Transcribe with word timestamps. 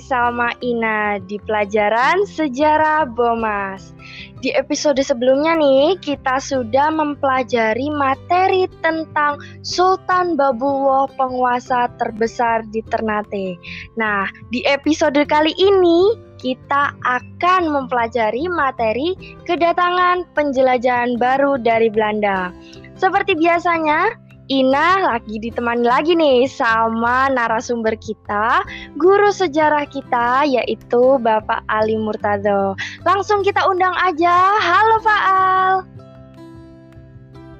sama 0.00 0.54
Ina 0.62 1.18
di 1.26 1.36
pelajaran 1.42 2.24
Sejarah 2.24 3.06
Bomas. 3.10 3.94
Di 4.38 4.54
episode 4.54 5.02
sebelumnya 5.02 5.58
nih, 5.58 5.98
kita 5.98 6.38
sudah 6.38 6.94
mempelajari 6.94 7.90
materi 7.90 8.70
tentang 8.86 9.42
Sultan 9.66 10.38
Babuwo 10.38 11.10
penguasa 11.18 11.90
terbesar 11.98 12.62
di 12.70 12.78
Ternate. 12.86 13.58
Nah, 13.98 14.30
di 14.54 14.62
episode 14.62 15.18
kali 15.26 15.50
ini 15.58 16.14
kita 16.38 16.94
akan 17.02 17.62
mempelajari 17.66 18.46
materi 18.46 19.18
kedatangan 19.42 20.22
penjelajahan 20.38 21.18
baru 21.18 21.58
dari 21.58 21.90
Belanda. 21.90 22.54
Seperti 22.94 23.34
biasanya, 23.34 24.27
Ina 24.48 25.04
lagi 25.04 25.36
ditemani 25.36 25.84
lagi 25.84 26.16
nih 26.16 26.48
sama 26.48 27.28
narasumber 27.28 27.92
kita, 28.00 28.64
guru 28.96 29.28
sejarah 29.28 29.84
kita 29.84 30.48
yaitu 30.48 31.20
Bapak 31.20 31.60
Ali 31.68 32.00
Murtado. 32.00 32.72
Langsung 33.04 33.44
kita 33.44 33.60
undang 33.68 33.92
aja. 34.00 34.56
Halo 34.56 34.96
Pak 35.04 35.22
Al. 35.28 35.72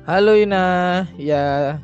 Halo 0.08 0.32
Ina, 0.32 1.04
ya. 1.20 1.76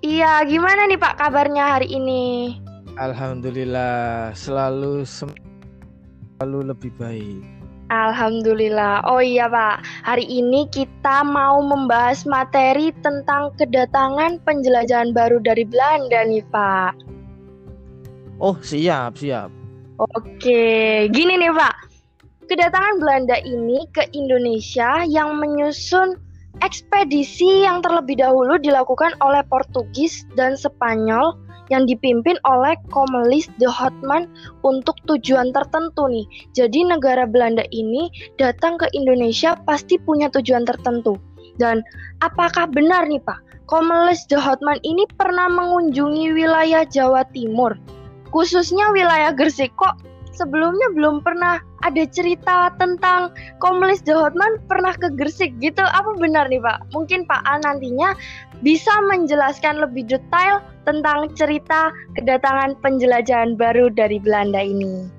Iya, 0.00 0.40
gimana 0.48 0.88
nih 0.88 0.96
Pak 0.96 1.20
kabarnya 1.20 1.76
hari 1.76 1.92
ini? 1.92 2.56
Alhamdulillah, 2.96 4.32
selalu 4.32 5.04
selalu 5.04 6.72
lebih 6.72 6.96
baik. 6.96 7.57
Alhamdulillah. 7.88 9.08
Oh 9.08 9.24
iya 9.24 9.48
Pak, 9.48 9.80
hari 10.04 10.28
ini 10.28 10.68
kita 10.68 11.24
mau 11.24 11.64
membahas 11.64 12.28
materi 12.28 12.92
tentang 13.00 13.56
kedatangan 13.56 14.44
penjelajahan 14.44 15.16
baru 15.16 15.40
dari 15.40 15.64
Belanda 15.64 16.20
nih 16.28 16.44
Pak. 16.52 16.92
Oh 18.38 18.56
siap 18.60 19.16
siap. 19.16 19.48
Oke, 19.98 21.08
gini 21.10 21.40
nih 21.40 21.50
Pak. 21.50 21.76
Kedatangan 22.48 22.96
Belanda 23.00 23.36
ini 23.44 23.84
ke 23.92 24.08
Indonesia 24.12 25.04
yang 25.08 25.36
menyusun 25.40 26.16
ekspedisi 26.60 27.64
yang 27.64 27.84
terlebih 27.84 28.18
dahulu 28.18 28.58
dilakukan 28.58 29.14
oleh 29.22 29.44
Portugis 29.46 30.26
dan 30.34 30.58
Spanyol 30.58 31.36
yang 31.68 31.84
dipimpin 31.84 32.40
oleh 32.48 32.74
Komelis 32.88 33.48
de 33.60 33.68
Hotman 33.68 34.28
untuk 34.64 34.96
tujuan 35.04 35.52
tertentu 35.52 36.08
nih. 36.08 36.26
Jadi 36.56 36.88
negara 36.88 37.28
Belanda 37.28 37.64
ini 37.70 38.08
datang 38.40 38.80
ke 38.80 38.88
Indonesia 38.96 39.56
pasti 39.68 40.00
punya 40.00 40.32
tujuan 40.32 40.64
tertentu. 40.64 41.20
Dan 41.60 41.84
apakah 42.24 42.70
benar 42.70 43.04
nih 43.04 43.20
Pak, 43.20 43.68
Komelis 43.68 44.24
de 44.32 44.40
Hotman 44.40 44.80
ini 44.80 45.04
pernah 45.20 45.50
mengunjungi 45.52 46.32
wilayah 46.32 46.88
Jawa 46.88 47.28
Timur, 47.36 47.76
khususnya 48.32 48.88
wilayah 48.96 49.34
Gresik 49.36 49.74
kok 49.76 50.00
sebelumnya 50.38 50.94
belum 50.94 51.26
pernah 51.26 51.58
ada 51.82 52.06
cerita 52.06 52.70
tentang 52.78 53.34
Komelis 53.58 54.06
de 54.06 54.14
Hotman 54.14 54.62
pernah 54.70 54.94
ke 54.94 55.10
Gresik 55.18 55.58
gitu. 55.58 55.82
Apa 55.82 56.14
benar 56.14 56.46
nih 56.46 56.62
Pak? 56.62 56.94
Mungkin 56.94 57.26
Pak 57.26 57.42
An 57.42 57.66
nantinya 57.66 58.14
bisa 58.62 58.94
menjelaskan 59.10 59.82
lebih 59.82 60.06
detail 60.06 60.62
tentang 60.86 61.34
cerita 61.34 61.90
kedatangan 62.14 62.78
penjelajahan 62.78 63.58
baru 63.58 63.90
dari 63.90 64.22
Belanda 64.22 64.62
ini. 64.62 65.10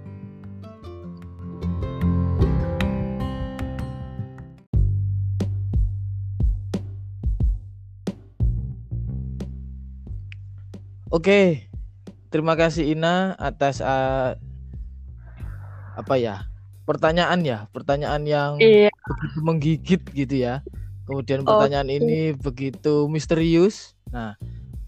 Oke, 11.09 11.65
terima 12.29 12.53
kasih 12.53 12.93
Ina 12.93 13.33
atas 13.41 13.81
uh, 13.81 14.37
apa 15.99 16.15
ya 16.15 16.47
pertanyaan 16.87 17.43
ya 17.43 17.67
pertanyaan 17.75 18.23
yang 18.23 18.51
iya. 18.57 18.89
begitu 18.89 19.39
menggigit 19.43 20.01
gitu 20.15 20.35
ya 20.39 20.63
kemudian 21.05 21.43
pertanyaan 21.43 21.91
okay. 21.91 21.99
ini 21.99 22.19
begitu 22.33 23.05
misterius 23.11 23.93
nah 24.09 24.33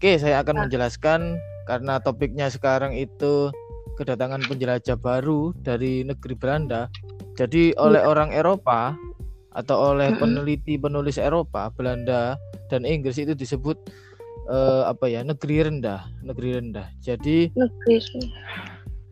okay, 0.00 0.16
saya 0.16 0.40
akan 0.40 0.54
nah. 0.56 0.62
menjelaskan 0.66 1.36
karena 1.68 2.00
topiknya 2.02 2.50
sekarang 2.50 2.96
itu 2.96 3.52
kedatangan 4.00 4.42
penjelajah 4.48 4.98
baru 4.98 5.54
dari 5.60 6.02
negeri 6.02 6.34
Belanda 6.34 6.88
jadi 7.36 7.76
oleh 7.76 8.02
yeah. 8.02 8.10
orang 8.10 8.32
Eropa 8.32 8.96
atau 9.52 9.92
oleh 9.92 10.16
peneliti 10.16 10.80
penulis 10.80 11.20
Eropa 11.20 11.68
Belanda 11.76 12.40
dan 12.72 12.88
Inggris 12.88 13.20
itu 13.20 13.36
disebut 13.36 13.76
uh, 14.48 14.88
apa 14.88 15.12
ya 15.12 15.20
negeri 15.20 15.68
rendah 15.68 16.08
negeri 16.24 16.56
rendah 16.56 16.88
jadi 17.04 17.52
negeri 17.52 18.00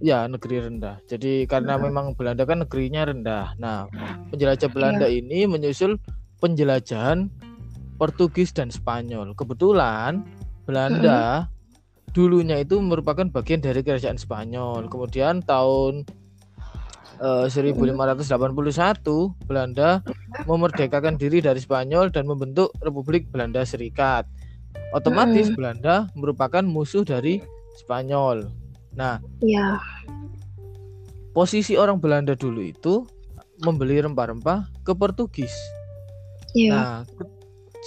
Ya, 0.01 0.25
negeri 0.25 0.65
rendah. 0.65 0.97
Jadi 1.05 1.45
karena 1.45 1.77
hmm. 1.77 1.83
memang 1.85 2.07
Belanda 2.17 2.49
kan 2.49 2.65
negerinya 2.65 3.05
rendah. 3.05 3.53
Nah, 3.61 3.85
penjelajah 4.33 4.73
Belanda 4.73 5.05
ya. 5.05 5.21
ini 5.21 5.45
menyusul 5.45 6.01
penjelajahan 6.41 7.29
Portugis 8.01 8.57
dan 8.57 8.73
Spanyol. 8.73 9.37
Kebetulan 9.37 10.25
Belanda 10.65 11.45
hmm. 11.45 12.17
dulunya 12.17 12.65
itu 12.65 12.81
merupakan 12.81 13.29
bagian 13.29 13.61
dari 13.61 13.85
kerajaan 13.85 14.17
Spanyol. 14.17 14.89
Kemudian 14.89 15.45
tahun 15.45 16.09
uh, 17.21 17.45
eh, 17.45 17.77
1581 17.77 19.05
Belanda 19.45 20.01
memerdekakan 20.49 21.21
diri 21.21 21.45
dari 21.45 21.61
Spanyol 21.61 22.09
dan 22.09 22.25
membentuk 22.25 22.73
Republik 22.81 23.29
Belanda 23.29 23.69
Serikat. 23.69 24.25
Otomatis 24.97 25.53
hmm. 25.53 25.57
Belanda 25.61 26.09
merupakan 26.17 26.65
musuh 26.65 27.05
dari 27.05 27.45
Spanyol. 27.77 28.60
Nah, 28.95 29.23
ya. 29.43 29.79
Posisi 31.31 31.79
orang 31.79 32.03
Belanda 32.03 32.35
dulu 32.35 32.59
itu 32.59 33.07
membeli 33.63 34.03
rempah-rempah 34.03 34.67
ke 34.83 34.93
Portugis. 34.97 35.53
Ya. 36.57 36.75
Nah, 36.75 36.97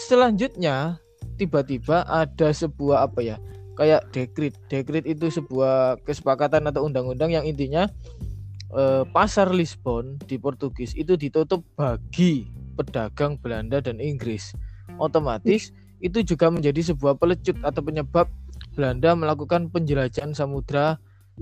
selanjutnya 0.07 1.01
tiba-tiba 1.35 2.07
ada 2.07 2.49
sebuah 2.55 3.11
apa 3.11 3.19
ya? 3.19 3.37
Kayak 3.75 4.07
dekrit. 4.15 4.55
Dekrit 4.71 5.03
itu 5.03 5.27
sebuah 5.27 5.99
kesepakatan 6.07 6.69
atau 6.71 6.87
undang-undang 6.87 7.35
yang 7.35 7.43
intinya 7.43 7.89
eh, 8.71 9.03
pasar 9.11 9.51
Lisbon 9.51 10.15
di 10.23 10.39
Portugis 10.39 10.95
itu 10.95 11.19
ditutup 11.19 11.65
bagi 11.75 12.47
pedagang 12.79 13.35
Belanda 13.41 13.83
dan 13.83 13.99
Inggris. 13.99 14.55
Otomatis 15.01 15.73
itu 16.03 16.19
juga 16.21 16.51
menjadi 16.51 16.93
sebuah 16.93 17.15
pelecut 17.15 17.55
atau 17.63 17.81
penyebab 17.81 18.27
Belanda 18.73 19.13
melakukan 19.13 19.69
penjelajahan 19.69 20.33
samudra 20.33 20.97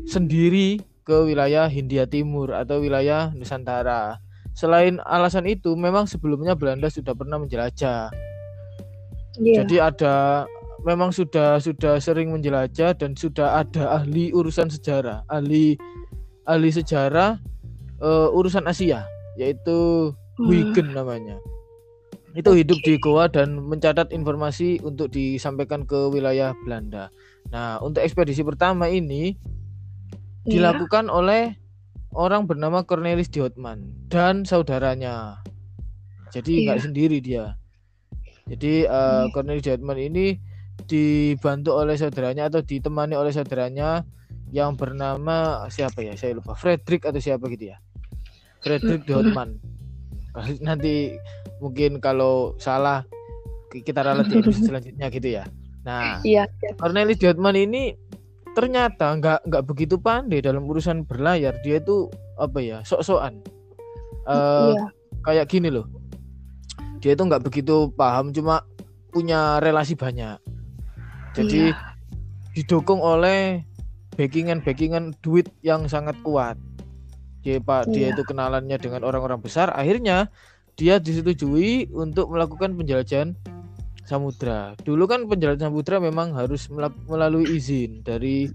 sendiri 0.08 0.84
ke 1.08 1.16
wilayah 1.25 1.68
Hindia 1.68 2.06
Timur 2.06 2.52
atau 2.52 2.84
wilayah 2.84 3.31
Nusantara. 3.34 4.19
Selain 4.52 5.00
alasan 5.08 5.47
itu, 5.47 5.74
memang 5.80 6.06
sebelumnya 6.06 6.53
Belanda 6.53 6.91
sudah 6.91 7.16
pernah 7.16 7.40
menjelajah. 7.40 8.12
Yeah. 9.40 9.64
Jadi 9.64 9.75
ada 9.80 10.46
memang 10.84 11.16
sudah 11.16 11.58
sudah 11.64 12.03
sering 12.03 12.36
menjelajah 12.36 13.00
dan 13.00 13.16
sudah 13.16 13.64
ada 13.64 13.96
ahli 13.96 14.36
urusan 14.36 14.68
sejarah, 14.68 15.24
ahli 15.31 15.80
ahli 16.44 16.70
sejarah 16.70 17.40
uh, 18.03 18.28
urusan 18.36 18.68
Asia, 18.68 19.08
yaitu 19.40 20.12
hmm. 20.36 20.46
Huygen 20.52 20.91
namanya 20.91 21.40
itu 22.31 22.52
hidup 22.56 22.80
di 22.84 22.96
Goa 22.96 23.28
dan 23.28 23.59
mencatat 23.59 24.16
informasi 24.16 24.80
untuk 24.84 25.12
disampaikan 25.12 25.84
ke 25.84 26.08
wilayah 26.08 26.56
Belanda. 26.64 27.12
Nah, 27.52 27.84
untuk 27.84 28.00
ekspedisi 28.00 28.47
pertama 28.47 28.88
ini 28.88 29.36
ya. 30.47 30.56
dilakukan 30.56 31.12
oleh 31.12 31.59
orang 32.16 32.47
bernama 32.47 32.88
Cornelis 32.88 33.28
de 33.28 33.44
Houtman 33.44 34.08
dan 34.08 34.47
saudaranya. 34.47 35.44
Jadi 36.31 36.64
nggak 36.64 36.80
ya. 36.80 36.84
sendiri 36.84 37.18
dia. 37.20 37.46
Jadi 38.47 38.88
uh, 38.88 39.28
ya. 39.28 39.31
Cornelis 39.36 39.64
de 39.68 39.75
Houtman 39.75 40.00
ini 40.00 40.40
dibantu 40.88 41.76
oleh 41.76 42.00
saudaranya 42.00 42.47
atau 42.47 42.64
ditemani 42.64 43.16
oleh 43.20 43.35
saudaranya 43.35 44.08
yang 44.55 44.79
bernama 44.79 45.67
siapa 45.67 46.00
ya? 46.00 46.16
Saya 46.16 46.40
lupa. 46.40 46.55
Frederick 46.55 47.03
atau 47.03 47.20
siapa 47.20 47.52
gitu 47.52 47.76
ya. 47.76 47.78
Frederick 48.64 49.03
de 49.03 49.14
Houtman. 49.20 49.59
Nanti 50.63 51.16
mungkin 51.59 51.99
kalau 51.99 52.55
salah 52.57 53.05
kita 53.72 54.03
ralat 54.03 54.28
di 54.28 54.43
episode 54.43 54.67
selanjutnya 54.67 55.07
gitu 55.07 55.28
ya. 55.31 55.43
Nah, 55.87 56.19
iya. 56.28 56.45
Cornelis 56.78 57.17
Diotman 57.17 57.57
ini 57.57 57.95
ternyata 58.51 59.16
nggak 59.16 59.47
nggak 59.47 59.63
begitu 59.63 59.95
pandai 59.95 60.43
dalam 60.43 60.67
urusan 60.67 61.07
berlayar. 61.07 61.55
Dia 61.63 61.79
itu 61.79 62.11
apa 62.35 62.59
ya 62.59 62.83
sok-sokan. 62.83 63.39
Uh, 64.28 64.75
iya. 64.75 64.85
Kayak 65.23 65.45
gini 65.49 65.69
loh. 65.72 65.87
Dia 67.01 67.17
itu 67.17 67.23
nggak 67.25 67.41
begitu 67.41 67.89
paham, 67.97 68.29
cuma 68.29 68.61
punya 69.09 69.57
relasi 69.63 69.97
banyak. 69.97 70.37
Jadi 71.33 71.72
iya. 71.73 71.95
didukung 72.53 72.99
oleh 72.99 73.63
backingan-backingan 74.19 75.16
duit 75.23 75.47
yang 75.63 75.87
sangat 75.87 76.13
kuat. 76.22 76.59
Dia 77.41 77.58
pak 77.58 77.90
iya. 77.90 77.93
dia 77.93 78.08
itu 78.14 78.23
kenalannya 78.26 78.78
dengan 78.78 79.02
orang-orang 79.02 79.41
besar. 79.41 79.73
Akhirnya 79.73 80.29
dia 80.78 80.97
disetujui 81.02 81.90
untuk 81.93 82.29
melakukan 82.29 82.73
penjelajahan 82.78 83.34
samudra. 84.05 84.73
Dulu 84.82 85.03
kan 85.09 85.26
penjelajahan 85.26 85.70
samudra 85.73 85.97
memang 86.02 86.34
harus 86.34 86.70
melalui 87.08 87.46
izin 87.49 88.02
dari 88.05 88.49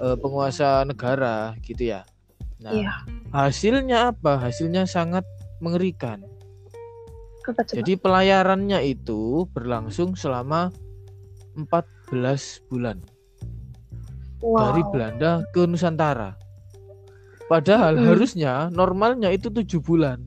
uh, 0.00 0.16
penguasa 0.16 0.84
negara 0.84 1.56
gitu 1.64 1.92
ya. 1.96 2.02
Nah, 2.60 2.72
iya. 2.72 2.94
hasilnya 3.36 4.16
apa? 4.16 4.40
Hasilnya 4.40 4.88
sangat 4.88 5.24
mengerikan. 5.60 6.24
Apa 7.46 7.62
Jadi 7.62 7.94
pelayarannya 7.94 8.82
itu 8.82 9.46
berlangsung 9.54 10.18
selama 10.18 10.74
14 11.54 12.66
bulan. 12.66 12.98
Wow. 14.42 14.72
Dari 14.72 14.82
Belanda 14.90 15.30
ke 15.54 15.62
Nusantara. 15.64 16.34
Padahal 17.46 17.94
hmm. 17.94 18.06
harusnya 18.10 18.52
normalnya 18.74 19.30
itu 19.30 19.46
tujuh 19.50 19.78
bulan. 19.78 20.18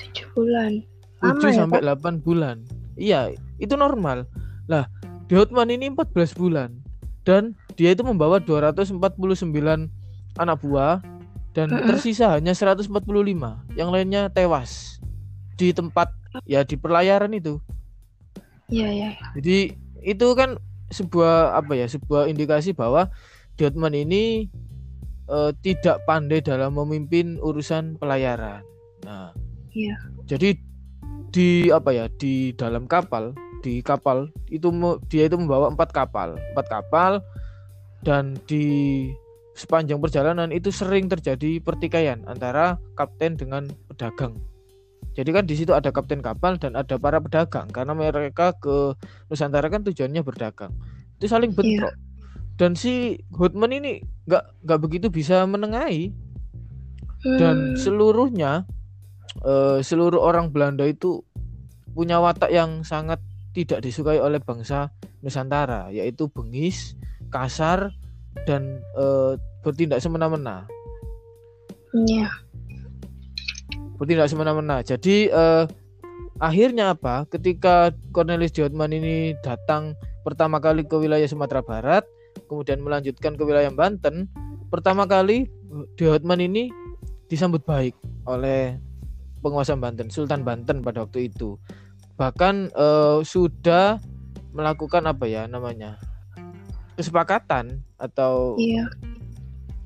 Tujuh 0.00 0.26
bulan. 0.32 0.80
Tujuh 1.20 1.50
ya, 1.52 1.56
sampai 1.64 1.84
delapan 1.84 2.14
bulan. 2.22 2.56
Iya, 2.96 3.36
itu 3.60 3.74
normal. 3.76 4.24
Lah, 4.70 4.88
di 5.28 5.36
Hotman 5.36 5.68
ini 5.68 5.92
14 5.92 6.32
bulan 6.32 6.72
dan 7.28 7.52
dia 7.76 7.92
itu 7.92 8.00
membawa 8.00 8.40
249 8.40 8.96
anak 10.40 10.56
buah 10.64 11.04
dan 11.52 11.68
uh 11.68 11.76
-uh. 11.76 11.88
tersisa 11.92 12.32
hanya 12.32 12.56
145. 12.56 12.88
Yang 13.76 13.88
lainnya 13.92 14.32
tewas 14.32 15.02
di 15.60 15.76
tempat 15.76 16.08
ya 16.48 16.64
di 16.64 16.80
perlayaran 16.80 17.36
itu. 17.36 17.60
Iya, 18.72 18.88
iya. 18.88 19.10
Jadi 19.36 19.76
itu 20.00 20.26
kan 20.32 20.56
sebuah 20.88 21.60
apa 21.60 21.76
ya, 21.76 21.84
sebuah 21.84 22.32
indikasi 22.32 22.72
bahwa 22.72 23.12
Diotman 23.58 23.92
ini 23.92 24.48
uh, 25.30 25.52
tidak 25.62 26.02
pandai 26.08 26.40
dalam 26.42 26.74
memimpin 26.74 27.38
urusan 27.40 28.00
pelayaran. 28.00 28.64
Nah, 29.04 29.30
iya. 29.72 29.96
Jadi 30.26 30.56
di 31.28 31.68
apa 31.68 31.92
ya, 31.92 32.08
di 32.18 32.56
dalam 32.56 32.88
kapal 32.88 33.36
di 33.60 33.82
kapal 33.82 34.30
itu 34.48 34.70
dia 35.10 35.26
itu 35.26 35.36
membawa 35.36 35.70
empat 35.70 35.90
kapal 35.90 36.38
empat 36.54 36.66
kapal 36.70 37.12
dan 38.06 38.38
di 38.46 39.06
sepanjang 39.58 39.98
perjalanan 39.98 40.54
itu 40.54 40.70
sering 40.70 41.10
terjadi 41.10 41.58
pertikaian 41.58 42.22
antara 42.30 42.78
kapten 42.94 43.34
dengan 43.34 43.66
pedagang 43.90 44.38
jadi 45.18 45.34
kan 45.34 45.44
di 45.50 45.58
situ 45.58 45.74
ada 45.74 45.90
kapten 45.90 46.22
kapal 46.22 46.54
dan 46.62 46.78
ada 46.78 46.94
para 46.94 47.18
pedagang 47.18 47.66
karena 47.74 47.90
mereka 47.90 48.54
ke 48.54 48.94
Nusantara 49.26 49.66
kan 49.66 49.82
tujuannya 49.82 50.22
berdagang 50.22 50.70
itu 51.18 51.26
saling 51.26 51.50
bentrok 51.50 51.90
yeah. 51.90 52.07
Dan 52.58 52.74
si 52.74 53.22
Hotman 53.38 53.70
ini 53.70 54.02
nggak 54.26 54.66
nggak 54.66 54.80
begitu 54.82 55.06
bisa 55.08 55.46
menengahi 55.46 56.10
hmm. 57.24 57.38
dan 57.38 57.56
seluruhnya 57.78 58.66
uh, 59.46 59.78
seluruh 59.78 60.18
orang 60.18 60.50
Belanda 60.50 60.82
itu 60.84 61.22
punya 61.94 62.18
watak 62.18 62.50
yang 62.50 62.82
sangat 62.82 63.22
tidak 63.56 63.82
disukai 63.82 64.20
oleh 64.22 64.38
bangsa 64.38 64.92
Nusantara 65.18 65.90
yaitu 65.90 66.30
bengis, 66.30 66.94
kasar 67.34 67.90
dan 68.46 68.78
e, 68.94 69.34
bertindak 69.66 69.98
semena-mena. 69.98 70.62
Iya. 72.06 72.30
Bertindak 73.98 74.30
semena-mena. 74.30 74.78
Jadi 74.86 75.26
e, 75.26 75.44
akhirnya 76.38 76.94
apa? 76.94 77.26
Ketika 77.26 77.90
Cornelis 78.14 78.54
Diotman 78.54 78.94
ini 78.94 79.34
datang 79.42 79.98
pertama 80.22 80.62
kali 80.62 80.86
ke 80.86 80.94
wilayah 80.94 81.26
Sumatera 81.26 81.64
Barat, 81.64 82.06
kemudian 82.48 82.80
melanjutkan 82.80 83.36
ke 83.36 83.42
wilayah 83.44 83.70
Banten, 83.70 84.26
pertama 84.72 85.04
kali 85.04 85.46
Diotman 86.00 86.40
ini 86.40 86.72
disambut 87.28 87.62
baik 87.68 87.92
oleh 88.24 88.80
penguasa 89.44 89.76
Banten, 89.76 90.08
Sultan 90.08 90.42
Banten 90.42 90.80
pada 90.80 91.04
waktu 91.04 91.28
itu 91.28 91.60
bahkan 92.18 92.66
uh, 92.74 93.22
sudah 93.22 94.02
melakukan 94.50 95.06
apa 95.06 95.30
ya 95.30 95.46
namanya 95.46 96.02
kesepakatan 96.98 97.86
atau 97.94 98.58
iya. 98.58 98.90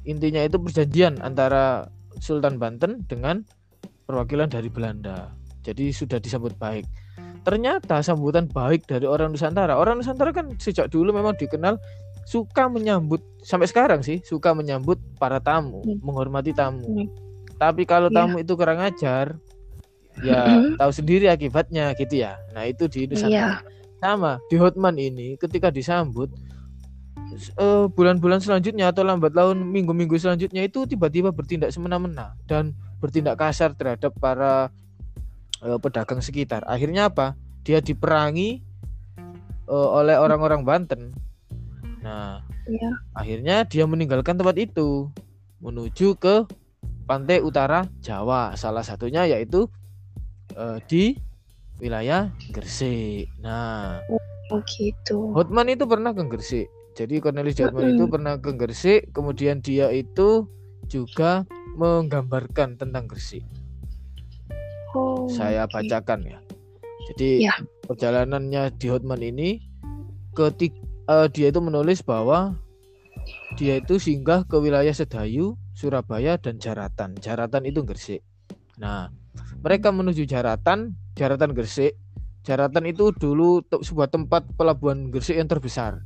intinya 0.08 0.40
itu 0.40 0.56
perjanjian 0.56 1.20
antara 1.20 1.92
Sultan 2.16 2.56
Banten 2.56 3.04
dengan 3.04 3.44
perwakilan 4.08 4.48
dari 4.48 4.72
Belanda. 4.72 5.28
Jadi 5.60 5.92
sudah 5.92 6.16
disambut 6.16 6.56
baik. 6.56 6.88
Ternyata 7.44 8.00
sambutan 8.00 8.48
baik 8.48 8.88
dari 8.88 9.04
orang 9.04 9.36
Nusantara. 9.36 9.76
Orang 9.76 10.00
Nusantara 10.00 10.32
kan 10.32 10.56
sejak 10.56 10.88
dulu 10.88 11.12
memang 11.12 11.36
dikenal 11.36 11.76
suka 12.24 12.70
menyambut 12.70 13.22
sampai 13.42 13.66
sekarang 13.66 14.00
sih 14.00 14.22
suka 14.22 14.54
menyambut 14.54 14.98
para 15.18 15.42
tamu, 15.42 15.82
hmm. 15.82 16.00
menghormati 16.02 16.54
tamu. 16.54 16.86
Hmm. 16.86 17.08
Tapi 17.58 17.86
kalau 17.86 18.10
iya. 18.10 18.16
tamu 18.22 18.36
itu 18.42 18.52
kurang 18.58 18.82
ajar, 18.82 19.38
ya 20.20 20.44
mm-hmm. 20.44 20.76
tahu 20.76 20.92
sendiri 20.92 21.26
akibatnya 21.32 21.96
gitu 21.96 22.20
ya 22.20 22.36
nah 22.52 22.68
itu 22.68 22.84
di 22.84 23.08
Nusantara 23.08 23.64
yeah. 23.64 23.64
sama 24.04 24.36
di 24.52 24.60
Hotman 24.60 25.00
ini 25.00 25.40
ketika 25.40 25.72
disambut 25.72 26.28
bulan 27.32 27.88
bulan-bulan 27.96 28.44
selanjutnya 28.44 28.92
atau 28.92 29.08
lambat 29.08 29.32
laun 29.32 29.64
minggu-minggu 29.64 30.20
selanjutnya 30.20 30.68
itu 30.68 30.84
tiba-tiba 30.84 31.32
bertindak 31.32 31.72
semena-mena 31.72 32.36
dan 32.44 32.76
bertindak 33.00 33.40
kasar 33.40 33.72
terhadap 33.72 34.12
para 34.20 34.68
uh, 35.64 35.80
pedagang 35.80 36.20
sekitar 36.20 36.60
akhirnya 36.68 37.08
apa 37.08 37.32
dia 37.64 37.80
diperangi 37.80 38.60
uh, 39.64 39.88
oleh 39.96 40.20
orang-orang 40.20 40.60
Banten 40.60 41.16
nah 42.02 42.42
yeah. 42.66 42.94
akhirnya 43.14 43.62
dia 43.64 43.86
meninggalkan 43.86 44.34
tempat 44.34 44.58
itu 44.58 45.08
menuju 45.62 46.18
ke 46.18 46.44
pantai 47.06 47.38
utara 47.38 47.86
Jawa 48.02 48.58
salah 48.58 48.82
satunya 48.82 49.26
yaitu 49.26 49.70
uh, 50.58 50.78
di 50.90 51.18
wilayah 51.82 52.30
Gresik. 52.54 53.26
Nah, 53.42 53.98
oh 54.54 54.62
gitu. 54.70 55.34
Hotman 55.34 55.74
itu 55.74 55.82
pernah 55.88 56.14
ke 56.14 56.22
Gresik. 56.30 56.70
Jadi 56.94 57.18
Cornelis 57.18 57.58
Hotman 57.58 57.82
mm 57.82 57.88
-hmm. 57.90 57.96
itu 57.98 58.04
pernah 58.06 58.34
ke 58.38 58.50
Gresik, 58.54 59.00
kemudian 59.10 59.58
dia 59.58 59.90
itu 59.90 60.46
juga 60.86 61.42
menggambarkan 61.74 62.78
tentang 62.78 63.10
Gresik. 63.10 63.42
Oh, 64.92 65.24
Saya 65.26 65.64
okay. 65.64 65.88
bacakan 65.88 66.20
ya. 66.22 66.38
Jadi 67.10 67.48
ya. 67.48 67.54
perjalanannya 67.88 68.70
di 68.78 68.86
Hotman 68.92 69.18
ini 69.24 69.58
ketik 70.36 70.76
uh, 71.08 71.26
dia 71.30 71.50
itu 71.50 71.60
menulis 71.62 72.02
bahwa 72.02 72.58
dia 73.54 73.78
itu 73.78 74.00
singgah 74.00 74.42
ke 74.48 74.56
wilayah 74.58 74.92
Sedayu, 74.92 75.54
Surabaya 75.76 76.40
dan 76.40 76.58
Jaratan. 76.58 77.16
Jaratan 77.20 77.62
itu 77.68 77.84
Gresik. 77.84 78.20
Nah, 78.80 79.12
mereka 79.60 79.92
menuju 79.92 80.24
Jaratan, 80.24 80.96
Jaratan 81.14 81.52
Gresik. 81.52 81.94
Jaratan 82.42 82.90
itu 82.90 83.14
dulu 83.14 83.62
sebuah 83.62 84.10
tempat 84.10 84.42
pelabuhan 84.58 85.12
Gresik 85.12 85.38
yang 85.38 85.46
terbesar. 85.46 86.02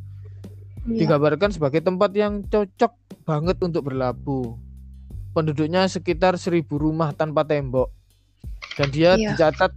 Ya. 0.86 1.06
Digambarkan 1.06 1.50
sebagai 1.50 1.80
tempat 1.80 2.12
yang 2.12 2.44
cocok 2.46 2.92
banget 3.24 3.56
untuk 3.64 3.88
berlabuh. 3.88 4.58
Penduduknya 5.32 5.88
sekitar 5.88 6.36
seribu 6.36 6.76
rumah 6.76 7.12
tanpa 7.16 7.44
tembok. 7.44 7.88
Dan 8.76 8.92
dia 8.92 9.16
ya. 9.16 9.32
dicatat 9.32 9.72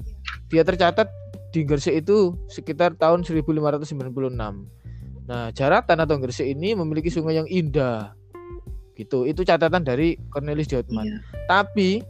dia 0.52 0.64
tercatat 0.68 1.08
di 1.50 1.64
Gresik 1.66 2.06
itu 2.06 2.36
sekitar 2.52 2.94
tahun 3.00 3.24
1596. 3.24 3.96
Nah, 5.30 5.54
Jaratan 5.54 6.02
atau 6.02 6.18
Gresik 6.18 6.50
ini 6.50 6.74
memiliki 6.74 7.14
sungai 7.14 7.38
yang 7.38 7.46
indah. 7.46 8.18
Gitu. 8.98 9.30
Itu 9.30 9.46
catatan 9.46 9.86
dari 9.86 10.18
Cornelis 10.34 10.66
Diotman. 10.66 11.06
Ya. 11.06 11.18
Tapi 11.46 12.02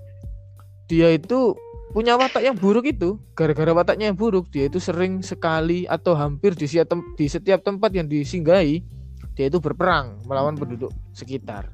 dia 0.88 1.12
itu 1.14 1.54
punya 1.90 2.16
watak 2.16 2.46
yang 2.46 2.58
buruk 2.58 2.86
itu 2.86 3.18
gara-gara 3.34 3.74
wataknya 3.74 4.14
yang 4.14 4.18
buruk 4.18 4.50
dia 4.54 4.70
itu 4.70 4.78
sering 4.78 5.26
sekali 5.26 5.90
atau 5.90 6.14
hampir 6.14 6.54
di 6.54 6.70
setiap, 6.70 6.94
di 7.18 7.26
setiap 7.26 7.66
tempat 7.66 7.90
yang 7.98 8.06
disinggahi 8.06 8.86
dia 9.34 9.46
itu 9.50 9.58
berperang 9.58 10.22
melawan 10.30 10.54
penduduk 10.54 10.94
sekitar 11.18 11.74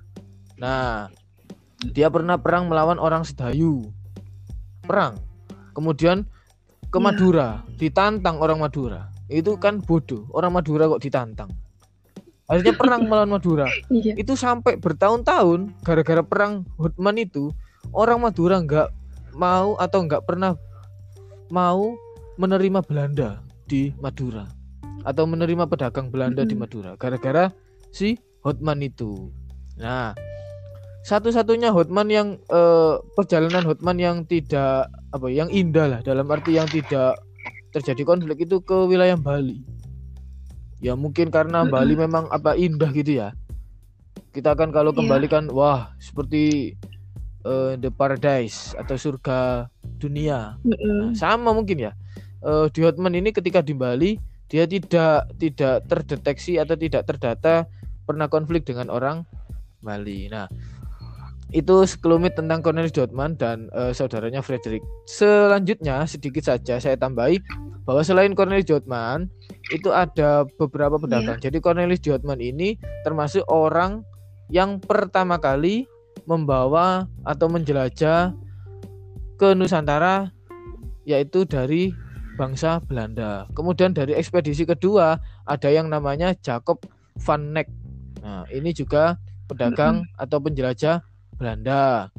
nah 0.55 1.11
dia 1.91 2.07
pernah 2.07 2.39
perang 2.39 2.71
melawan 2.71 2.95
orang 2.95 3.27
Sedayu 3.27 3.91
perang 4.87 5.19
kemudian 5.75 6.23
ke 6.87 6.95
iya. 6.95 7.03
Madura 7.03 7.49
ditantang 7.75 8.39
orang 8.39 8.63
Madura 8.63 9.11
itu 9.29 9.57
kan 9.57 9.81
bodoh. 9.81 10.29
Orang 10.31 10.53
Madura 10.53 10.89
kok 10.89 11.01
ditantang. 11.01 11.51
Akhirnya 12.45 12.73
perang 12.77 13.05
melawan 13.09 13.31
Madura. 13.37 13.65
Iya. 13.89 14.13
itu 14.17 14.37
sampai 14.37 14.77
bertahun-tahun 14.77 15.73
gara-gara 15.81 16.21
perang 16.21 16.65
Hotman 16.77 17.17
itu 17.17 17.49
orang 17.93 18.21
Madura 18.21 18.61
nggak 18.61 18.89
mau 19.35 19.75
atau 19.81 19.99
nggak 20.05 20.23
pernah 20.23 20.53
mau 21.49 21.97
menerima 22.37 22.85
Belanda 22.85 23.41
di 23.65 23.89
Madura. 23.97 24.45
Atau 25.05 25.29
menerima 25.29 25.69
pedagang 25.69 26.09
Belanda 26.09 26.41
mm 26.41 26.49
-hmm. 26.49 26.53
di 26.53 26.55
Madura. 26.57 26.91
Gara-gara 26.97 27.53
si 27.93 28.17
Hotman 28.45 28.81
itu. 28.81 29.29
Nah, 29.77 30.13
satu-satunya 31.05 31.69
Hotman 31.69 32.09
yang 32.09 32.27
eh, 32.49 32.95
perjalanan 33.13 33.65
Hotman 33.65 33.97
yang 34.01 34.17
tidak 34.25 34.89
apa 35.13 35.27
yang 35.29 35.49
indah 35.53 35.85
lah. 35.85 35.99
Dalam 36.01 36.25
arti 36.29 36.57
yang 36.57 36.69
tidak 36.69 37.24
terjadi 37.75 38.07
konflik 38.07 38.47
itu 38.47 38.63
ke 38.63 38.87
wilayah 38.87 39.19
Bali. 39.19 39.59
Ya 40.79 40.95
mungkin 40.95 41.27
karena 41.27 41.63
mm 41.63 41.67
-hmm. 41.67 41.75
Bali 41.75 41.93
memang 41.99 42.25
apa 42.31 42.55
indah 42.55 42.87
gitu 42.95 43.19
ya. 43.19 43.35
Kita 44.31 44.55
kan 44.55 44.71
kalau 44.71 44.95
iya. 44.95 44.97
kembalikan 45.03 45.51
yeah. 45.51 45.55
wah 45.55 45.81
seperti 45.99 46.75
uh, 47.43 47.75
the 47.75 47.91
paradise 47.91 48.71
atau 48.79 48.95
surga 48.95 49.67
dunia. 49.99 50.55
Mm 50.63 50.71
-hmm. 50.71 50.79
nah, 50.79 51.09
sama 51.19 51.51
mungkin 51.51 51.91
ya. 51.91 51.91
Uh, 52.39 52.71
di 52.71 52.85
Hotman 52.85 53.17
ini 53.17 53.35
ketika 53.35 53.59
di 53.59 53.75
Bali 53.75 54.21
dia 54.47 54.69
tidak 54.69 55.33
tidak 55.41 55.83
terdeteksi 55.89 56.61
atau 56.61 56.77
tidak 56.77 57.09
terdata 57.09 57.65
pernah 58.05 58.29
konflik 58.29 58.63
dengan 58.63 58.87
orang 58.93 59.25
Bali. 59.81 60.29
Nah, 60.29 60.45
itu 61.53 61.85
sekelumit 61.85 62.33
tentang 62.33 62.65
Cornelis 62.65 62.95
Dortmund 62.95 63.37
dan 63.37 63.69
uh, 63.75 63.93
saudaranya 63.93 64.41
Frederick. 64.41 64.81
Selanjutnya 65.05 66.03
sedikit 66.09 66.41
saja 66.41 66.81
saya 66.81 66.97
tambahi 66.97 67.37
bahwa 67.85 68.01
selain 68.01 68.33
Cornelis 68.33 68.65
Dortmund 68.65 69.29
itu 69.69 69.93
ada 69.93 70.43
beberapa 70.57 70.97
pedagang. 70.97 71.37
Yeah. 71.37 71.49
Jadi 71.49 71.57
Cornelis 71.61 72.01
Dortmund 72.01 72.41
ini 72.41 72.81
termasuk 73.05 73.45
orang 73.45 74.01
yang 74.49 74.81
pertama 74.81 75.37
kali 75.37 75.85
membawa 76.25 77.05
atau 77.21 77.45
menjelajah 77.45 78.33
ke 79.37 79.53
Nusantara 79.53 80.33
yaitu 81.05 81.45
dari 81.45 81.93
bangsa 82.35 82.81
Belanda. 82.83 83.47
Kemudian 83.53 83.93
dari 83.93 84.17
ekspedisi 84.17 84.65
kedua 84.65 85.21
ada 85.45 85.69
yang 85.69 85.87
namanya 85.87 86.33
Jacob 86.41 86.81
van 87.21 87.53
Neck. 87.53 87.69
Nah, 88.25 88.43
ini 88.49 88.73
juga 88.73 89.15
pedagang 89.45 90.09
atau 90.17 90.41
penjelajah 90.41 91.05
Belanda. 91.37 92.11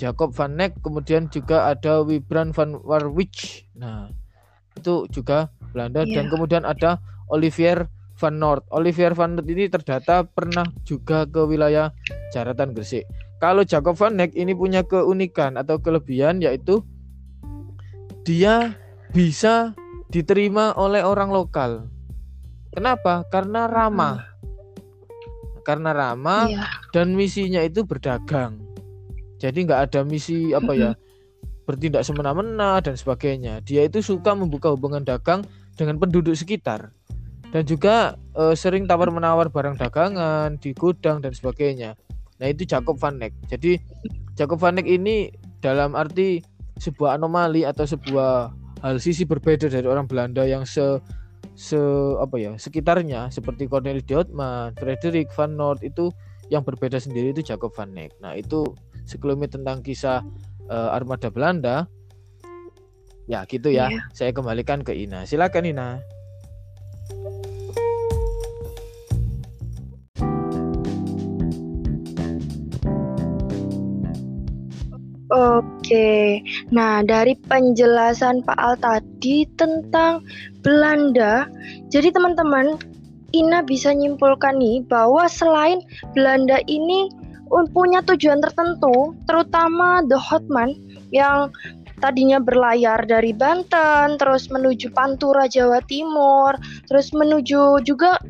Jacob 0.00 0.34
van 0.34 0.58
Neck, 0.58 0.82
kemudian 0.82 1.30
juga 1.30 1.70
ada 1.70 2.02
Wibran 2.02 2.50
van 2.50 2.74
Warwich. 2.82 3.70
Nah, 3.78 4.10
itu 4.74 5.06
juga 5.12 5.52
Belanda 5.70 6.02
yeah. 6.02 6.22
dan 6.22 6.26
kemudian 6.32 6.64
ada 6.66 6.98
Olivier 7.30 7.86
van 8.18 8.38
Noort. 8.38 8.66
Olivier 8.74 9.14
van 9.14 9.38
Noort 9.38 9.46
ini 9.46 9.70
terdata 9.70 10.26
pernah 10.26 10.66
juga 10.82 11.28
ke 11.28 11.44
wilayah 11.44 11.94
Jaratan 12.34 12.74
Gresik. 12.74 13.06
Kalau 13.42 13.66
Jacob 13.66 13.98
van 13.98 14.14
Neck 14.18 14.34
ini 14.38 14.54
punya 14.54 14.86
keunikan 14.86 15.58
atau 15.58 15.82
kelebihan 15.82 16.38
yaitu 16.38 16.82
dia 18.22 18.78
bisa 19.10 19.74
diterima 20.14 20.70
oleh 20.78 21.02
orang 21.02 21.34
lokal. 21.34 21.90
Kenapa? 22.72 23.26
Karena 23.28 23.66
ramah. 23.68 24.31
Karena 25.62 25.94
ramah 25.94 26.50
iya. 26.50 26.66
dan 26.90 27.14
misinya 27.14 27.62
itu 27.62 27.86
berdagang. 27.86 28.58
Jadi 29.38 29.66
nggak 29.66 29.90
ada 29.90 30.00
misi 30.06 30.54
apa 30.54 30.74
ya 30.74 30.90
bertindak 31.66 32.02
semena-mena 32.02 32.82
dan 32.82 32.98
sebagainya. 32.98 33.62
Dia 33.62 33.86
itu 33.86 34.02
suka 34.02 34.34
membuka 34.34 34.70
hubungan 34.74 35.02
dagang 35.06 35.46
dengan 35.78 35.98
penduduk 35.98 36.34
sekitar 36.34 36.90
dan 37.52 37.62
juga 37.68 38.16
e, 38.32 38.56
sering 38.56 38.88
tawar 38.88 39.12
menawar 39.12 39.52
barang 39.52 39.76
dagangan 39.76 40.56
di 40.58 40.72
gudang 40.72 41.20
dan 41.20 41.36
sebagainya. 41.36 41.94
Nah 42.40 42.46
itu 42.48 42.64
Jacob 42.64 42.96
van 42.98 43.20
Neck. 43.20 43.36
Jadi 43.46 43.78
Jacob 44.34 44.58
van 44.58 44.80
Neck 44.80 44.88
ini 44.88 45.28
dalam 45.60 45.92
arti 45.92 46.42
sebuah 46.80 47.20
anomali 47.20 47.62
atau 47.62 47.84
sebuah 47.84 48.50
hal 48.82 48.96
sisi 48.98 49.22
berbeda 49.28 49.70
dari 49.70 49.86
orang 49.86 50.08
Belanda 50.08 50.42
yang 50.42 50.66
se 50.66 50.98
se 51.52 51.78
apa 52.16 52.36
ya 52.40 52.52
sekitarnya 52.56 53.28
seperti 53.28 53.68
Cornelis 53.68 54.08
Dortmund, 54.08 54.76
Frederick 54.80 55.28
van 55.36 55.56
Noort 55.56 55.84
itu 55.84 56.08
yang 56.48 56.64
berbeda 56.64 57.00
sendiri 57.00 57.32
itu 57.32 57.44
Jacob 57.44 57.72
van 57.72 57.92
Neck. 57.92 58.16
Nah 58.20 58.36
itu 58.36 58.64
sekelumit 59.04 59.52
tentang 59.52 59.80
kisah 59.80 60.24
uh, 60.68 60.90
armada 60.92 61.28
Belanda. 61.32 61.88
Ya 63.30 63.46
gitu 63.46 63.70
ya. 63.70 63.88
Yeah. 63.88 64.04
Saya 64.12 64.30
kembalikan 64.34 64.82
ke 64.82 64.92
Ina. 64.92 65.24
Silakan 65.24 65.68
Ina. 65.68 66.02
Oke, 75.32 76.44
nah 76.68 77.00
dari 77.00 77.32
penjelasan 77.48 78.44
Pak 78.44 78.58
Al 78.60 78.76
tadi 78.76 79.48
tentang 79.56 80.20
Belanda, 80.60 81.48
jadi 81.88 82.12
teman-teman, 82.12 82.76
Ina 83.32 83.64
bisa 83.64 83.96
nyimpulkan 83.96 84.60
nih 84.60 84.84
bahwa 84.84 85.24
selain 85.24 85.80
Belanda 86.12 86.60
ini 86.68 87.08
punya 87.72 88.04
tujuan 88.04 88.44
tertentu, 88.44 89.16
terutama 89.24 90.04
The 90.04 90.20
Hotman 90.20 90.76
yang 91.16 91.48
tadinya 92.04 92.36
berlayar 92.36 93.00
dari 93.08 93.32
Banten, 93.32 94.20
terus 94.20 94.52
menuju 94.52 94.92
Pantura 94.92 95.48
Jawa 95.48 95.80
Timur, 95.88 96.60
terus 96.92 97.08
menuju 97.16 97.80
juga 97.88 98.20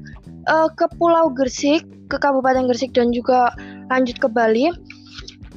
uh, 0.47 0.71
ke 0.71 0.87
Pulau 1.02 1.35
Gresik, 1.35 1.82
ke 2.06 2.14
Kabupaten 2.14 2.71
Gresik 2.71 2.94
dan 2.94 3.11
juga 3.11 3.50
lanjut 3.90 4.23
ke 4.23 4.30
Bali 4.30 4.71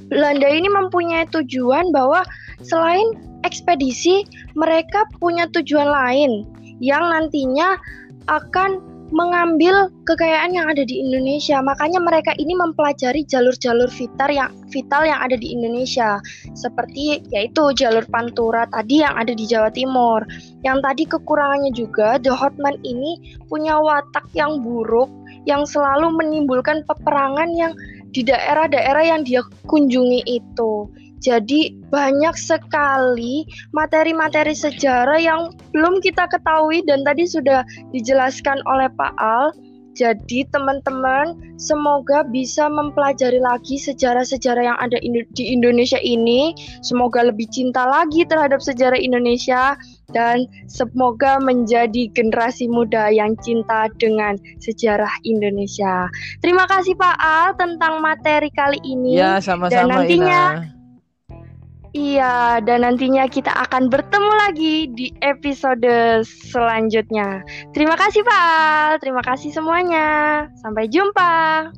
Belanda 0.10 0.46
ini 0.46 0.70
mempunyai 0.70 1.26
tujuan 1.34 1.90
bahwa 1.90 2.22
selain 2.62 3.18
ekspedisi, 3.46 4.26
mereka 4.58 5.06
punya 5.22 5.46
tujuan 5.54 5.90
lain 5.90 6.46
yang 6.82 7.02
nantinya 7.10 7.78
akan 8.26 8.82
mengambil 9.14 9.94
kekayaan 10.10 10.58
yang 10.58 10.66
ada 10.66 10.82
di 10.82 10.98
Indonesia. 10.98 11.62
Makanya 11.62 12.02
mereka 12.02 12.34
ini 12.42 12.58
mempelajari 12.58 13.22
jalur-jalur 13.30 13.86
vital 13.94 14.30
yang 14.34 14.50
vital 14.74 15.06
yang 15.06 15.22
ada 15.22 15.38
di 15.38 15.54
Indonesia. 15.54 16.18
Seperti 16.58 17.22
yaitu 17.30 17.70
jalur 17.78 18.02
Pantura 18.10 18.66
tadi 18.74 19.06
yang 19.06 19.14
ada 19.14 19.34
di 19.34 19.46
Jawa 19.46 19.70
Timur. 19.70 20.26
Yang 20.66 20.78
tadi 20.82 21.04
kekurangannya 21.06 21.72
juga 21.78 22.18
The 22.18 22.34
Hotman 22.34 22.82
ini 22.82 23.38
punya 23.46 23.78
watak 23.78 24.26
yang 24.34 24.66
buruk 24.66 25.10
yang 25.46 25.64
selalu 25.70 26.10
menimbulkan 26.18 26.82
peperangan 26.90 27.54
yang 27.54 27.74
di 28.16 28.24
daerah-daerah 28.24 29.04
yang 29.04 29.22
dia 29.28 29.44
kunjungi 29.68 30.24
itu. 30.24 30.88
Jadi 31.20 31.76
banyak 31.92 32.38
sekali 32.38 33.44
materi-materi 33.76 34.56
sejarah 34.56 35.20
yang 35.20 35.52
belum 35.76 36.00
kita 36.00 36.30
ketahui 36.32 36.86
dan 36.88 37.04
tadi 37.04 37.28
sudah 37.28 37.68
dijelaskan 37.92 38.64
oleh 38.64 38.88
Pak 38.96 39.14
Al. 39.20 39.52
Jadi 39.96 40.44
teman-teman 40.52 41.56
semoga 41.56 42.28
bisa 42.28 42.68
mempelajari 42.68 43.40
lagi 43.40 43.80
sejarah-sejarah 43.80 44.64
yang 44.76 44.80
ada 44.84 45.00
di 45.32 45.44
Indonesia 45.56 45.96
ini. 46.04 46.52
Semoga 46.84 47.24
lebih 47.24 47.48
cinta 47.48 47.88
lagi 47.88 48.28
terhadap 48.28 48.60
sejarah 48.60 49.00
Indonesia 49.00 49.80
dan 50.12 50.46
semoga 50.68 51.40
menjadi 51.40 52.12
generasi 52.12 52.68
muda 52.68 53.08
yang 53.08 53.40
cinta 53.40 53.88
dengan 53.96 54.36
sejarah 54.60 55.10
Indonesia. 55.24 56.12
Terima 56.44 56.68
kasih 56.68 56.94
Pak 57.00 57.18
Al 57.18 57.56
tentang 57.56 58.04
materi 58.04 58.52
kali 58.52 58.78
ini. 58.84 59.16
Ya, 59.16 59.40
sama-sama 59.40 59.72
Dan 59.72 59.86
nantinya 59.88 60.44
Ina. 60.60 60.76
Iya, 61.96 62.60
dan 62.60 62.84
nantinya 62.84 63.24
kita 63.32 63.56
akan 63.56 63.88
bertemu 63.88 64.32
lagi 64.44 64.76
di 64.92 65.08
episode 65.24 66.28
selanjutnya. 66.28 67.40
Terima 67.72 67.96
kasih 67.96 68.20
Pak 68.20 69.00
terima 69.00 69.24
kasih 69.24 69.56
semuanya. 69.56 70.44
Sampai 70.60 70.92
jumpa. 70.92 71.72